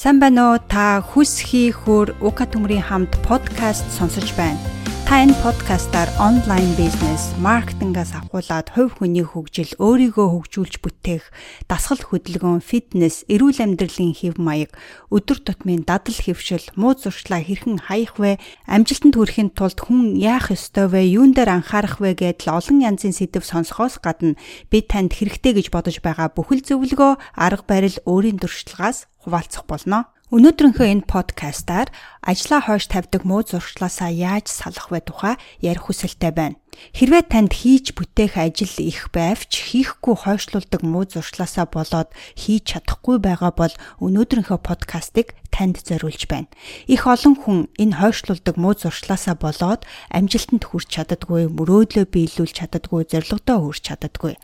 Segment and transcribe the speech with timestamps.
[0.00, 0.58] Сайн байна уу?
[0.64, 4.56] Та хүс хийхүр Ука төмрийн хамт подкаст сонсож байна.
[5.04, 11.28] Та энэ подкастаар онлайн бизнес, маркетингаас авахуулаад хувь хүний хөгжил, өөрийгөө хөгжүүлж бүтээх,
[11.68, 14.72] дасгал хөдөлгөөн, фитнес, эрүүл амьдралын хэв маяг,
[15.12, 18.40] өдөр тутмын дадал хэвшил, муу зуршлаа хэрхэн хаях вэ,
[18.72, 23.44] амжилтанд хүрэхин тулд хүн яах ёстой вэ, юун дээр анхаарах вэ гэдэл олон янзын сэдв
[23.44, 24.40] сонсохоос гадна
[24.72, 30.08] би танд хэрэгтэй гэж бодож байгаа бүхэл зөвлөгөө, арга барил өөрийн туршлагаас хуваалцах болно.
[30.30, 31.90] Өнөөдрийнхөө энэ подкастаар
[32.22, 36.54] ажлаа хойш тавьдаг муу зуршлаасаа яаж салах вэ тухай ярих хүсэлтэй байна.
[36.94, 43.50] Хэрвээ танд хийж бүтээх ажил их байвч хийхгүй хойшлуулдаг муу зуршлаасаа болоод хийж чадахгүй байгаа
[43.58, 46.46] бол өнөөдрийнхөө подкастыг танд зориулж байна.
[46.86, 49.82] Их олон хүн энэ хойшлуулдаг муу зуршлаасаа болоод
[50.14, 54.38] амжилтанд хүрч чаддаггүй, мөрөөдлөө биелүүлж чаддаггүй, зорилгодоо хүрч чаддаггүй.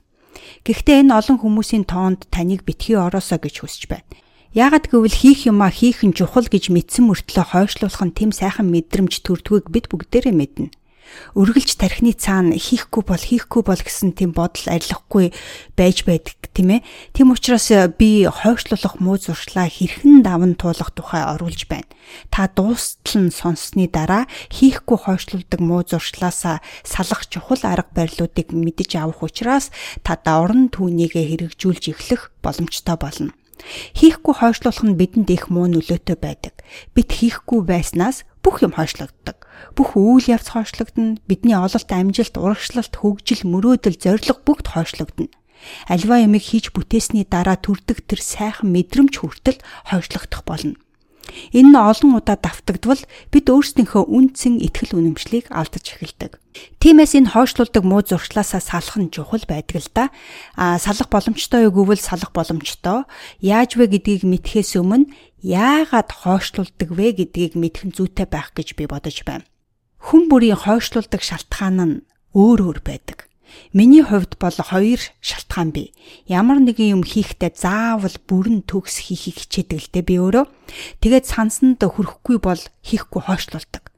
[0.67, 4.26] Гэхдээ энэ олон хүмүүсийн тоонд таныг битгий ороосоо гэж хүсэж байна.
[4.57, 9.21] Яагад гэвэл хийх юмаа хийх нь чухал гэж мэдсэн мөртлөө хойшлуулах нь тэм сайхан мэдрэмж
[9.21, 10.73] төрдгөөг бид бүгдээрээ мэднэ.
[11.37, 15.37] Өргөлж тархины цаана хийхгүй бол хийхгүй бол гэсэн тийм бодол арилахгүй
[15.77, 16.89] байж байдаг тийм ээ.
[17.13, 17.69] Тийм учраас
[18.01, 21.93] би хойшлуулах муу зуршлаа хэрхэн даван туулах тухай оруулж байна.
[22.33, 29.21] Та дуустал нь сонссны дараа хийхгүй хойшлуулдаг муу зуршлаасаа салах чухал арга барилуудыг мэдэж авах
[29.21, 29.69] учраас
[30.01, 33.37] та даврын түүнийгээ хэрэгжүүлж эхлэх боломжтой болно.
[33.97, 36.61] Хийхгүй хойшлуулах нь бидэнд их муу нөлөөтэй байдаг.
[36.93, 39.49] Бид хийхгүй байснаас бүх юм хойшлогддог.
[39.75, 41.19] Бүх үйл явц хойшлогдно.
[41.27, 45.33] Бидний ололт, амжилт, урагшлалт, хөгжил, мөрөөдөл, зориг бүгд хойшлогдно.
[45.89, 50.77] Альва ямиг хийж бүтээсний дараа төрдөг тэр сайхан мэдрэмж хүртэл хойшлогдох болно.
[51.53, 56.39] Энэ нь олон удаа давтагдвал бид өөрсдийнхөө үнцэн итгэл үнэмшлийг алдаж эхэлдэг.
[56.81, 60.05] Тиймээс энэ хойшлуулдаг муу зуршлаасаа салах нь чухал байдаг л да.
[60.57, 63.05] А салах боломжтой гэвэл салах боломжтой.
[63.43, 65.13] Яаж вэ гэдгийг мэдхээс өмнө
[65.45, 69.45] яагаад хойшлуулдаг вэ гэдгийг мэдэх нь зүйтэй байх гэж би бодож байна.
[70.01, 71.95] Хүн бүрийн хойшлуулдаг шалтгаан нь
[72.33, 73.29] өөр өөр байдаг.
[73.73, 75.95] Миний хувьд бол хоёр шалтгаан бий.
[76.27, 80.45] Ямар нэгэн юм хийхдээ заавал бүрэн төгс хийхийг хичээдэг л дээ би өөрөө.
[81.03, 83.96] Тэгээд сансанд хүрэхгүй бол хийхгүй хойшлуулдаг.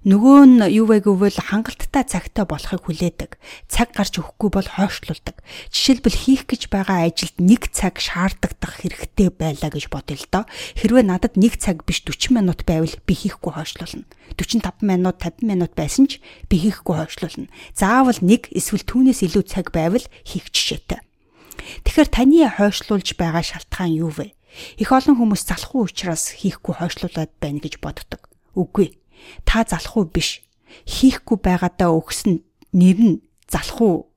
[0.00, 3.36] Нөгөө нь юу вэ гэвэл хангалттай цагтаа болохыг хүлээдэг.
[3.68, 5.36] Цаг гарч өгөхгүй бол хойшлуулдаг.
[5.68, 10.44] Жишээлбэл хийх гэж байгаа ажилд нэг цаг шаардагдах хэрэгтэй байлаа гэж бодъё л доо.
[10.80, 14.08] Хэрвээ надад нэг цаг биш 40 минут байвал би хийхгүй хойшлуулна.
[14.40, 17.52] 45 минут 50 минут байсан ч би хийхгүй хойшлуулна.
[17.76, 21.04] Заавал нэг эсвэл түүнээс илүү цаг байвал хийх жишээтэй.
[21.84, 24.32] Тэгэхээр таны хойшлуулж байгаа шалтгаан юу вэ?
[24.80, 28.26] Их олон хүмүүс залхуу учраас хийхгүй хойшлуулад байна гэж боддог.
[28.58, 28.98] Үгүй
[29.44, 30.42] та залхуу биш.
[30.86, 32.42] Хийхгүй байгаадаа өгсөн
[32.72, 34.10] нэр нь залхуу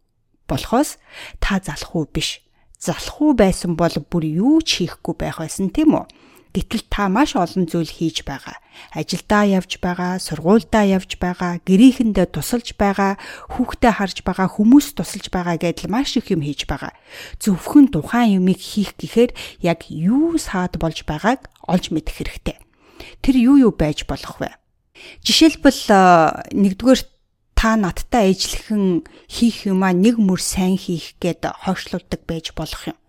[0.47, 0.97] болохоос
[1.39, 2.41] та залхуу биш.
[2.77, 6.05] Залхуу байсан бол бүр юу ч хийхгүй байх байсан тийм үү?
[6.53, 8.61] Гэтэл та маш олон зүйл хийж байгаа.
[8.93, 13.17] Ажилдаа явж байгаа, сургуульдаа явж байгаа, гэрээхэндээ тусалж байгаа,
[13.57, 16.93] хүүхдээ харж байгаа, хүмүүс тусалж байгаа гэдэл маш их юм хийж байгаа.
[17.41, 19.33] Зөвхөн тухайн юмыг хийх гэхээр
[19.65, 22.57] яг юу саад болж байгааг олж мэдэх хэрэгтэй.
[23.25, 24.53] Тэр юу юу байж болох вэ?
[25.25, 25.81] Жишээлбэл
[26.53, 27.01] нэгдүгээр
[27.57, 32.99] та надтай ээжлэхэн хийх юмаа нэг мөр сайн хийх гээд хойшлуулдаг байж болох юм.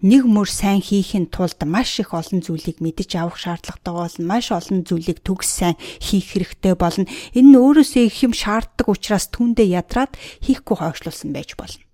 [0.00, 4.24] Нэг мөр сайн хийхин тулд маш их олон зүйлийг мэдэж авах шаардлагатай болно.
[4.24, 7.10] Маш олон зүйлийг төгс сайн хийх хэрэгтэй болно.
[7.34, 10.16] Энэ нь өөрөөсөө их юм шаарддаг учраас түндэ ядраад
[10.46, 11.87] хийхгүй хойшлуулсан байж болно.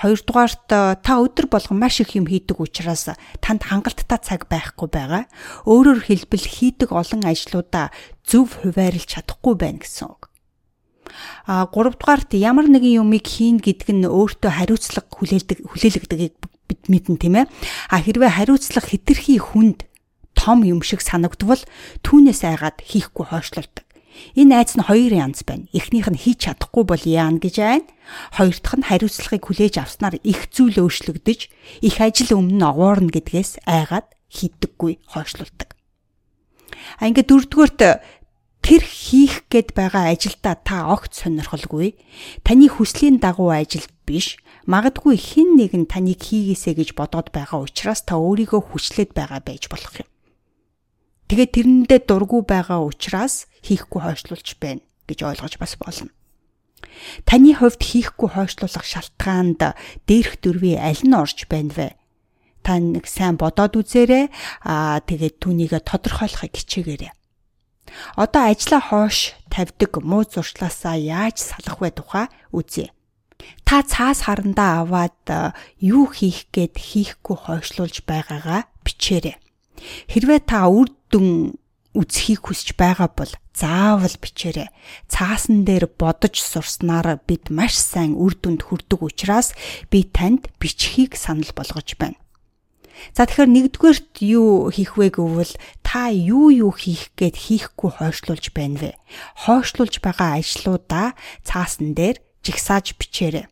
[0.00, 3.12] Хоёрдугаарт та өдөр болгон маш их юм хийдэг учраас
[3.44, 5.24] танд хангалттай цаг байхгүй байгаа.
[5.68, 7.92] Өөрөөр хэлбэл хийдэг олон ажлуудаа
[8.24, 10.32] зөв хуваарлж чадахгүй байна гэсэн үг.
[11.44, 16.34] А гуравдугаарт ямар нэгэн юмыг хийн гэдг нь өөртөө хариуцлага хүлээлдэг хүлээлгдэгийг
[16.68, 17.46] бид мэднэ тийм ээ.
[17.92, 19.88] А хэрвээ хариуцлага хитрхи хүнд
[20.36, 21.60] том юм шиг санагдвал
[22.04, 23.87] түүнээс айгаад хийхгүй хойшлуулдаг.
[24.38, 25.68] Энэ айц нь хоёр янз байна.
[25.74, 27.88] Эхнийх нь хийж чадахгүй бол яана гэж байна.
[28.36, 31.40] Хоёр дахь нь хариуцлагыг хүлээж авснаар их зүйл өөрчлөгдөж,
[31.84, 35.78] их ажил өмнө огоорно гэдгээс айгаад хийдэггүй хойшлуулдаг.
[37.00, 37.80] А ингээд дөрөвдүгээрт
[38.64, 41.96] тэр хийх гээд байгаа ажилдаа та огт сонирхолгүй.
[42.44, 44.36] Таны хүслийн дагуу ажил биш.
[44.68, 50.04] Магадгүй хэн нэгэн таныг хийгээсэ гэж бодоод байгаа учраас та өөрийгөө хүчлээд байгаа байж болох
[50.04, 50.08] юм.
[51.28, 56.08] Тэгээд тэрэндээ дургу байгаа учраас хийхгүй хойшлуулж байна гэж ойлгож бас болно.
[57.28, 59.60] Таны хувьд хийхгүй хойшлуулах шалтгаанд
[60.08, 61.88] дээрх дөрвийн аль нь орж байна вэ?
[62.64, 64.32] Та нэг сайн бодоод үзээрэй.
[64.64, 67.12] Аа тэгээд түүнийгээ тодорхойлохыг хичээгээрэй.
[68.16, 72.92] Одоо ажлаа хоош тавьдаг муу зуршлаасаа яаж салах вэ тухай үзье.
[73.64, 75.24] Та цаас харандаа аваад
[75.80, 79.36] юу хийх гээд хийхгүй хойшлуулж байгаагаа бичээрэй.
[80.10, 81.58] Хэрвээ та үр дүн
[81.96, 84.70] үзхийг хүсэж байгаа бол заавал бичээрэй.
[85.10, 89.56] Цаасан дээр бодож сурснаар бид маш сайн үр дүнд хүрдэг учраас
[89.90, 92.20] би танд бичхийг санал болгож байна.
[93.14, 95.54] За тэгэхээр нэгдүгээрт юу хийх вэ гэвэл
[95.86, 98.90] та юу юу хийх гээд хийхгүй хойшлуулж байна вэ?
[99.46, 101.14] Хойшлуулж байгаа ажлуудаа
[101.46, 103.46] цаасан дээр жигсааж бичээрэй.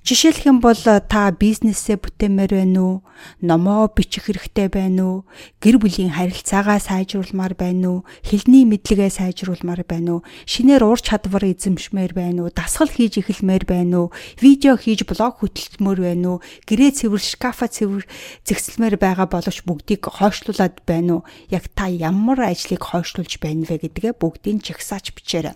[0.00, 2.96] Жишээлх юм бол та бизнесээ бүтээмээр байна уу?
[3.44, 5.18] Номоо бичих хэрэгтэй байна уу?
[5.60, 8.04] Гэр бүлийн харилцаагаа сайжруулмаар байна уу?
[8.24, 10.26] Хэлний мэдлэгээ сайжруулмаар байна уу?
[10.48, 12.50] Шинээр ур чадвар эзэмшмээр байна уу?
[12.50, 14.12] Дасгал хийж эхэлмээр байна уу?
[14.40, 16.42] Видео хийж блог хөтөлмөр байна уу?
[16.64, 18.08] Гэрээ цэвэр, шкафа цэвэр
[18.48, 21.26] зэгсэлмээр байгаа боловч бүгдийг хойшлуулад байна уу?
[21.52, 25.54] Яг та ямар ажлыг хойшлуулж байна вэ гэдгээ бүгдийг жагсааж бичээрэй.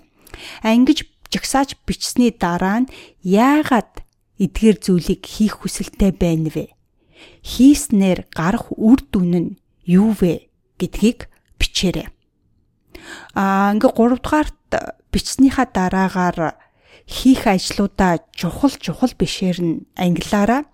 [0.60, 2.92] А ингэж жагсааж бичсний дараа нь
[3.24, 4.03] яагаад
[4.38, 6.74] эдгээр зүйлийг хийх хүсэлтэй байна вэ?
[7.42, 9.50] Хийснээр гарах үр дүн нь
[9.86, 10.50] юу вэ
[10.80, 12.08] гэдгийг бичээрэй.
[13.36, 14.58] Аа ингээ 3 дугаарт
[15.12, 16.58] бичснийхаа дараагаар
[17.06, 20.64] хийх ажлуудаа чухал чухал бишээр нь англиараа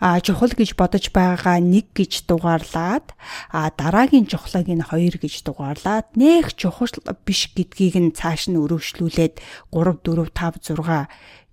[0.00, 3.12] а чухал гэж бодож байгаагаа нэг гэж дугаарлаад
[3.52, 6.88] а дараагийн чухлыг нь хоёр гэж дугаарлаад нэх чухал
[7.26, 9.42] биш гэдгийг нь цааш нь өргөжлүүлээд
[9.74, 11.06] 3 4 5 6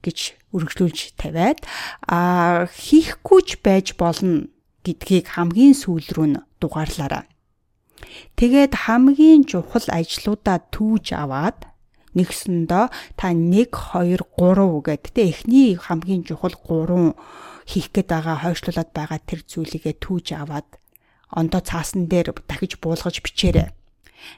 [0.05, 0.19] гэж
[0.53, 1.65] үргэлжлүүлж тавиад
[2.05, 4.47] а хийхгүйч байж болно
[4.85, 7.25] гэдгийг хамгийн сүүл рүү нь дугаарлаарай.
[8.37, 11.65] Тэгээд хамгийн чухал ажлуудаа түүж аваад
[12.15, 12.85] нэгсэндөө
[13.19, 17.17] та 1 2 3 гэдэг тэ эхний хамгийн чухал 3
[17.65, 20.67] хийх гээд байгаа хойшлуулад байгаа тэр зүйлийгээ түүж аваад
[21.33, 23.73] ондоо цаасан дээр дахиж буулгаж бичээрэй.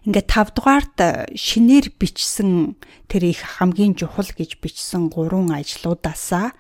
[0.07, 0.95] Ингээд 5 дугаарт
[1.35, 2.79] шинээр бичсэн
[3.11, 6.55] тэр их хамгийн чухал гэж бичсэн гурван ажлуудаасаа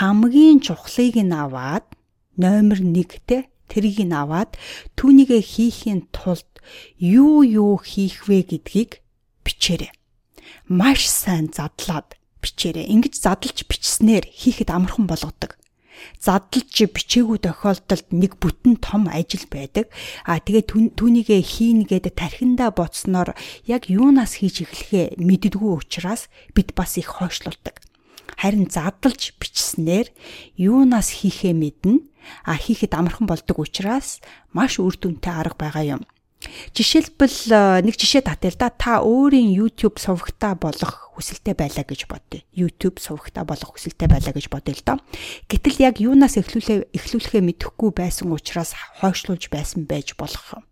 [0.00, 1.84] хамгийн чухлыг нь аваад
[2.36, 4.56] номер 1-тэй тэрийг нь аваад
[4.96, 6.48] түүнийгээ хийхийн тулд
[6.96, 9.04] юу юу хийх вэ гэдгийг
[9.44, 9.92] бичээрэй.
[10.68, 12.88] Маш сайн задлаад бичээрэй.
[12.88, 15.56] Ингэж задлж бичснээр хийхэд амархан болгодог
[16.20, 19.90] задлж бичээгүй тохиолдолд нэг бүтэн том ажил байдаг.
[20.24, 23.34] А тэгээ түүнийгээ хийн гэдэг тархиндаа боцсноор
[23.66, 27.82] яг юунаас хийж эхлэхээ мэддэггүй учраас бид бас их хойшлуулдаг.
[28.38, 30.12] Харин задлж бичснээр
[30.54, 32.04] юунаас хийхээ мэднэ.
[32.44, 34.20] А хийхэд амархан болдог учраас
[34.52, 36.02] маш үр дүнтэй арга байгаа юм.
[36.70, 42.06] Жишээлбэл э, нэг жишээ татъя л да та өөрийн YouTube сувагтаа болох хүсэлтэй байлаа гэж
[42.06, 42.46] бодъё.
[42.54, 44.98] YouTube сувагтаа болох хүсэлтэй байлаа гэж бодъё л доо.
[45.50, 50.62] Гэтэл яг юунаас эхлүүлээ эхлүүлэхээ мэдэхгүй байсан учраас хойшлуулж байсан байж болох.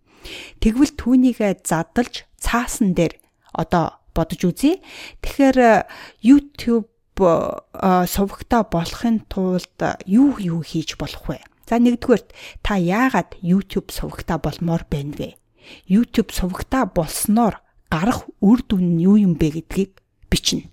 [0.63, 3.19] Тэгвэл түүнийгээ задалж цаасан дээр
[3.51, 4.79] одоо бодож үзье.
[5.19, 5.75] Тэгэхээр э,
[6.23, 6.87] YouTube
[7.19, 9.75] э, сувагтаа болохын тулд
[10.07, 11.43] юу юу хийж болох вэ?
[11.67, 12.31] За нэгдүгээрт
[12.63, 15.35] та яагаад YouTube сувагтаа болмоор байна вэ?
[15.87, 17.61] YouTube сувагтаа болсноор
[17.91, 19.93] гарах үр дүн нь юу юм бэ гэдгийг
[20.31, 20.69] бичнэ.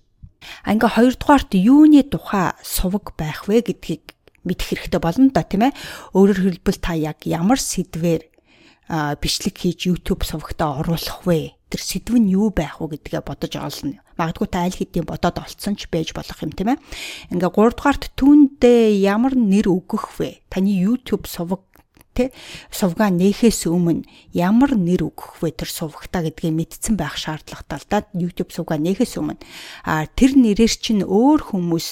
[0.67, 4.13] Ингээ хоёрдугаарт юуны тухай суваг байх вэ гэдгийг
[4.43, 5.77] мэдэх хэрэгтэй болно да тийм ээ.
[6.11, 8.23] Өөрөөр хэлбэл та яг ямар сэдвээр
[8.91, 11.55] бичлэг хийж YouTube сувагтаа оруулах вэ?
[11.71, 14.03] Тэр сэдв нь юу байх вэ гэдгээ бодож олно.
[14.19, 16.81] Магадгүй та аль хэдийн бодоод олцсон ч байж болох юм тийм ээ.
[17.31, 20.43] Ингээ 3 дугаарт түүндээ ямар нэр өгөх вэ?
[20.51, 21.63] Таны YouTube суваг
[22.13, 22.31] тэ
[22.69, 24.05] сувгаа нээхээс өмнө
[24.37, 25.57] ямар нэр өгөх вэ?
[25.57, 29.41] Тэр сувгатаа гэдгийг мэдсэн байх шаардлагатай л да YouTube сувгаа нээхээс өмнө.
[29.83, 31.87] А тэр нэрээр чинь өөр хүмүүс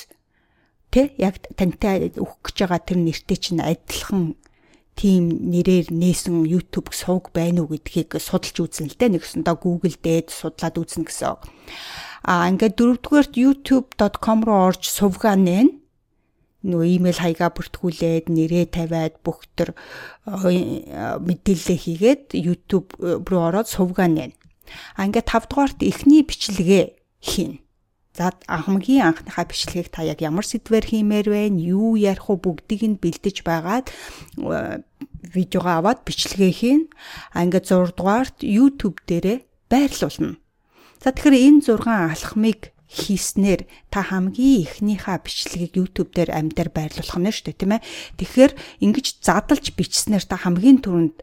[0.94, 4.38] тэ яг тантай өгөх гэж байгаа тэр нэртэй чинь адилхан
[4.96, 10.30] тийм нэрээр нээсэн YouTube сувг байна уу гэдгийг судалж үзэн л дээ нэгсэндээ Google дээд
[10.30, 11.42] судлаад үзнэ гэсэн.
[12.22, 15.81] А ингээд дөрөвдүгээрт youtube.com руу орж сувгаа нээн
[16.62, 24.06] нөгөө имэйл хаягаа бүртгүүлээд нэрээ тавиад бүх төр э, мэдээлэл хийгээд YouTube руу ороод сувгаа
[24.06, 24.38] нэ.
[24.94, 26.86] А ингээд 5 дугаарт эхний бичлэгээ
[27.18, 27.66] хийн.
[28.14, 31.42] За хамгийн анхныхаа бичлэгийг та яг ямар сэдвээр хиймээр вэ?
[31.58, 34.86] Юу ярих уу бүгдийг нь бэлдэж байгаад э,
[35.34, 36.82] видеогоо аваад бичлэгээ хийн.
[37.34, 40.38] А ингээд 6 дугаарт YouTube дээрээ байрлуулна.
[41.02, 47.32] За тэгэхээр энэ 6 алхмыг хийснээр та хамгийн ихнийхээ бичлэгийг YouTube дээр амьдаар байрлуулах нь
[47.32, 47.86] шүү дээ тийм ээ.
[48.20, 48.52] Тэгэхээр
[48.84, 51.18] ингэж задлж бичснээр та хамгийн түрүүнд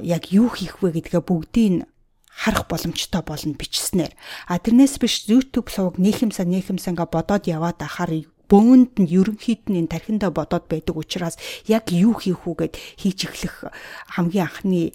[0.00, 1.84] яг юу хийх вэ гэдгээ бүгдийг
[2.32, 4.12] харах боломжтой болно бичснээр.
[4.48, 9.80] А тэрнээс биш YouTube сувг нийхэмсаа нийхэмсаа ингээ бодоод яваад ахаар бөөнд нь ерөнхийд нь
[9.80, 13.72] энэ тархиндаа бодоод байдаг учраас яг юу хийх үү гэд хийж эхлэх
[14.12, 14.92] хамгийн анхны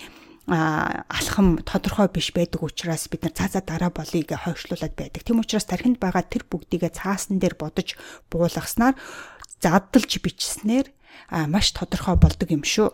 [0.52, 5.24] алхам тодорхой биш байдаг учраас бид нар цаазаа дараа болыг хойшлуулад байдаг.
[5.24, 7.96] Тийм учраас тархинд байгаа тэр бүгдийгээ цаасан дээр бодож
[8.28, 9.00] буулгаснаар
[9.64, 10.92] задлж бичснээр
[11.48, 12.92] маш тодорхой болдог юм шүү.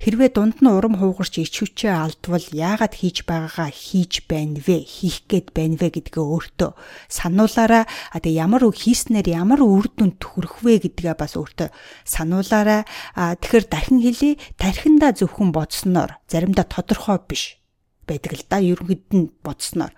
[0.00, 4.84] Хэрвээ дунд нь урам хуугарч ич хүчээ алдвал яагаад хийж байгаагаа хийж байна вэ?
[4.84, 6.70] Хийх гээд байна вэ гэдгээ өөртөө
[7.08, 7.84] сануулаараа.
[7.86, 11.68] А тэгээ ямар үг хийснээр ямар үр дүнд хүрэх вэ гэдгээ бас өөртөө
[12.04, 12.82] сануулаараа.
[13.14, 17.60] А тэгэхээр дахин хэлий, тархиндаа зөвхөн бодсноор заримдаа тодорхой биш
[18.06, 18.62] байдаг л да.
[18.62, 19.92] Ерөнхийд нь бодсноор.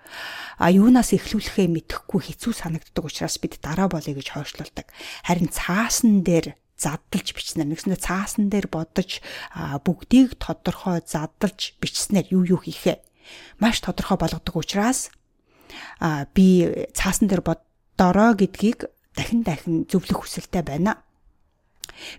[0.58, 4.88] А юунаас эхлүүлэхээ мэдэхгүй хэцүү санагддаг учраас бид дараа болъё гэж хойшлуулдаг.
[5.22, 9.18] Харин цаасан дээр задлж бичснээр нэгснээр цаасан дээр бодож
[9.82, 13.02] бүгдийг тодорхой задлж бичснээр юу юу хийхээ
[13.58, 15.10] маш тодорхой болгодог учраас
[16.34, 16.46] би
[16.94, 21.02] цаасан дээр бодороо гэдгийг дахин дахин зөвлөх хүсэлтэй байна.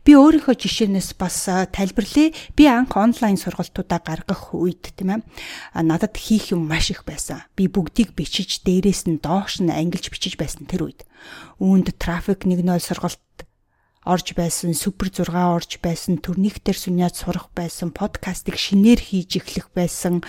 [0.03, 2.35] Би өөрийнхөө жишээнээс бас тайлбарлая.
[2.51, 7.47] Би анх онлайн сургалтуудаа гаргах үед тийм ээ надад хийх юм маш их байсан.
[7.55, 11.07] Би бүгдийг бичиж дээрээс нь доош нь ангилж бичиж байсан тэр үед.
[11.63, 13.23] Үүнд трафик 1.0 сургалт
[14.07, 20.23] орж байсан, супер 6 орж байсан, төрнийхтэр сүнээд сурах байсан, подкастыг шинээр хийж эхлэх байсан.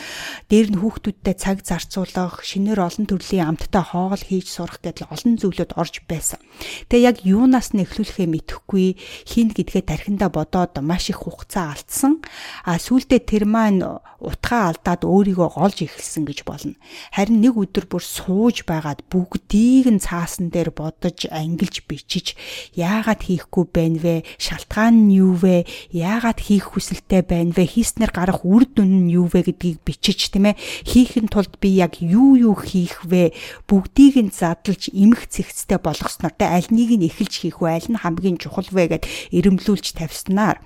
[0.50, 5.78] Дээр нь хүүхдүүдтэй цаг зарцуулах, шинээр олон төрлийн амттай хоол хийж сурах гэдэл олон зүйлүүд
[5.78, 6.42] орж байсан.
[6.90, 8.98] Тэгээ яг юунаас нь эхлүүлэхээ мэдэхгүй
[9.30, 12.26] хин гэдгээ тархиндаа бодоод маш их хугацаа алдсан.
[12.66, 13.86] А сүултээ тэр маань
[14.20, 16.76] утгаа алдаад өөрийгөө голж эхэлсэн гэж болно.
[17.16, 22.36] Харин нэг өдөр бүр сууж байгаад бүгдийг нь цаасан дээр бодож ангилж бичиж
[22.76, 24.14] яагаад хийхгүй байна вэ?
[24.38, 25.66] Шалтгаан нь юу вэ?
[25.90, 27.66] Яагаад хийх хүсэлтэй байна вэ?
[27.66, 30.60] Хийснээр гарах үр дүн нь юу вэ гэдгийг бичиж тийм ээ.
[30.86, 33.34] Хийхин тулд би яг юу юу хийх вэ?
[33.66, 37.76] Бүгдийг нь задлж эмх цэгцтэй болгосноор тэ аль нэг нь эхэлж хийх вэ?
[37.76, 40.62] Аль нь хамгийн чухал вэ гэд ирэмлүүлж тавьснаар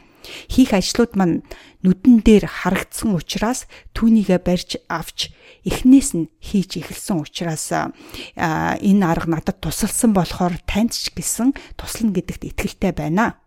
[0.48, 1.44] хийх ажлууд маань
[1.84, 5.30] нүдэн дээр харагдсан учраас түүнийгээ барьж авч
[5.68, 12.48] эхнээс нь хийж эхэлсэн учраас энэ арга надад тусалсан болохоор танд ч гэсэн туслана гэдэгт
[12.50, 13.40] итгэлтэй байна.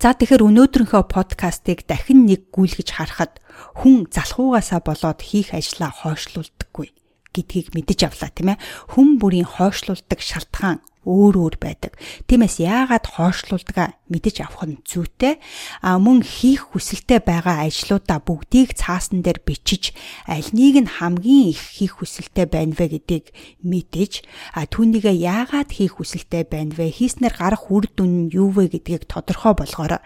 [0.00, 3.42] За тэгэхээр өнөөдрийнхөө подкастыг дахин нэг гүйлгэж харахад
[3.82, 6.94] хүн залхуугаасаа болоод хийх ажлаа хойшлуулдаггүй
[7.34, 8.62] гэдгийг мэдэж авлаа тийм ээ.
[8.94, 11.94] Хүн бүрийн хойшлуулдаг шалтгаан өөр өөр байдаг.
[12.26, 15.38] Тиймээс яагаад хоошлуулдгаа мэдэж авах нь зүйтэй.
[15.82, 19.94] А мөн хийх хүсэлтэй байгаа ажлуудаа бүгдийг цаасан дээр бичиж
[20.26, 23.30] аль нэг нь хамгийн их хийх хүсэлтэй байна вэ гэдгийг
[23.62, 26.90] мэдэж а түүнийгээ яагаад хийх хүсэлтэй байна вэ?
[26.90, 30.02] Хийснээр гарах үр дүн нь юу вэ гэдгийг тодорхой болгоорой.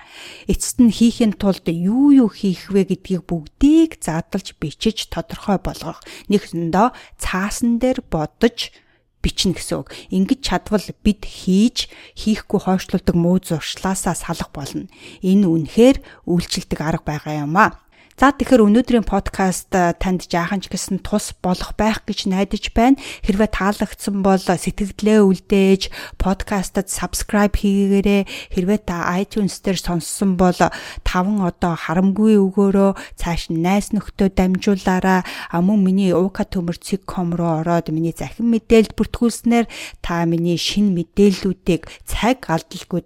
[0.49, 6.04] Эцэст нь хийхин тулд юу юу хийх вэ гэдгийг бүгдийг задлж бичиж тодорхой болгох.
[6.28, 8.73] Нэгсэндээ цаасан дээр бодож
[9.20, 9.92] бичнэ гэсэн үг.
[10.08, 14.88] Ингэж чадвал бид хийж хийхгүй хойшлуулдаг муу зуршлаасаа салах болно.
[15.20, 17.76] Энэ үнэхээр үйлчлдэг арга байгаа юм аа.
[18.20, 23.00] За тэгэхээр өнөөдрийн подкаст танд жаахан ч гэсэн тус болох байх гэж найдаж байна.
[23.24, 25.88] Хэрвээ таалагдсан бол сэтгэлдээ үлдээж
[26.20, 28.28] подкастад subscribe хийгээрэй.
[28.52, 30.52] Хэрвээ та iTunes дээр сонссон бол
[31.00, 35.24] таван одоо харамгүй өгөөрөө цааш найс нөхдөд дамжуулаарай.
[35.56, 39.64] Мөн миний төмөрцөг.com руу ороод миний захин мэдээлэл бүртгүүлснээр
[40.04, 43.00] та миний шин мэдээллүүдийг цаг алдалгүй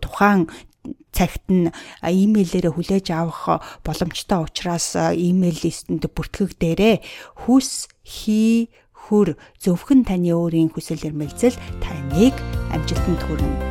[0.00, 0.48] тухайн
[1.12, 1.70] цагт нь
[2.02, 7.02] имэйлээрээ хүлээж авах боломжтой учраас имэйл листэнд бүртгэгдээрэй.
[7.46, 12.34] Хүс хий хөр зөвхөн таны өөрийн хүсэл эрмэлзэл таныг
[12.70, 13.69] амжилтанд хүргэнэ